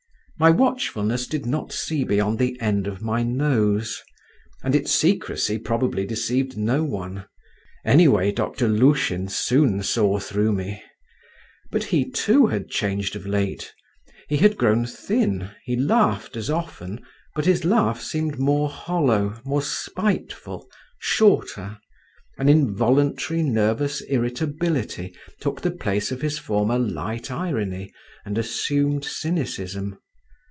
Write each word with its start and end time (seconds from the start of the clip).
My 0.39 0.49
watchfulness 0.49 1.27
did 1.27 1.45
not 1.45 1.71
see 1.71 2.03
beyond 2.03 2.39
the 2.39 2.59
end 2.59 2.87
of 2.87 2.99
my 3.03 3.21
nose, 3.21 4.01
and 4.63 4.73
its 4.75 4.91
secrecy 4.91 5.59
probably 5.59 6.03
deceived 6.03 6.57
no 6.57 6.83
one; 6.83 7.25
any 7.85 8.07
way, 8.07 8.31
Doctor 8.31 8.67
Lushin 8.67 9.27
soon 9.29 9.83
saw 9.83 10.17
through 10.17 10.53
me. 10.53 10.81
But 11.69 11.83
he, 11.83 12.09
too, 12.09 12.47
had 12.47 12.69
changed 12.71 13.15
of 13.15 13.27
late; 13.27 13.71
he 14.29 14.37
had 14.37 14.57
grown 14.57 14.87
thin, 14.87 15.51
he 15.63 15.75
laughed 15.77 16.35
as 16.35 16.49
often, 16.49 17.05
but 17.35 17.45
his 17.45 17.63
laugh 17.63 18.01
seemed 18.01 18.39
more 18.39 18.67
hollow, 18.67 19.39
more 19.45 19.61
spiteful, 19.61 20.67
shorter, 20.97 21.77
an 22.39 22.49
involuntary 22.49 23.43
nervous 23.43 24.01
irritability 24.01 25.15
took 25.39 25.61
the 25.61 25.69
place 25.69 26.11
of 26.11 26.21
his 26.21 26.39
former 26.39 26.79
light 26.79 27.29
irony 27.29 27.93
and 28.25 28.39
assumed 28.39 29.05
cynicism. 29.05 29.99